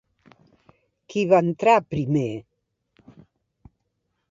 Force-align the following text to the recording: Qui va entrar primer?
Qui 1.13 1.25
va 1.33 1.41
entrar 1.49 1.75
primer? 1.95 2.25